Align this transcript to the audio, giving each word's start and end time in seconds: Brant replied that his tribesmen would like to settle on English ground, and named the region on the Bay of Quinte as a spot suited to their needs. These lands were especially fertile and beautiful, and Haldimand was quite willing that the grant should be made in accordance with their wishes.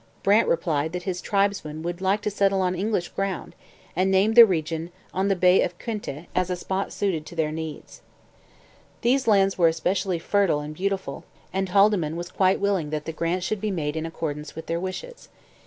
Brant 0.23 0.47
replied 0.47 0.93
that 0.93 1.03
his 1.03 1.21
tribesmen 1.21 1.83
would 1.83 2.01
like 2.01 2.21
to 2.23 2.31
settle 2.31 2.61
on 2.61 2.73
English 2.73 3.09
ground, 3.09 3.53
and 3.95 4.09
named 4.09 4.35
the 4.35 4.47
region 4.47 4.89
on 5.13 5.27
the 5.27 5.35
Bay 5.35 5.61
of 5.61 5.77
Quinte 5.77 6.25
as 6.33 6.49
a 6.49 6.55
spot 6.55 6.91
suited 6.91 7.23
to 7.27 7.35
their 7.35 7.51
needs. 7.51 8.01
These 9.01 9.27
lands 9.27 9.59
were 9.59 9.67
especially 9.67 10.17
fertile 10.17 10.59
and 10.59 10.73
beautiful, 10.73 11.23
and 11.53 11.69
Haldimand 11.69 12.17
was 12.17 12.29
quite 12.31 12.59
willing 12.59 12.89
that 12.89 13.05
the 13.05 13.13
grant 13.13 13.43
should 13.43 13.61
be 13.61 13.69
made 13.69 13.95
in 13.95 14.07
accordance 14.07 14.55
with 14.55 14.65
their 14.65 14.79
wishes. 14.79 15.29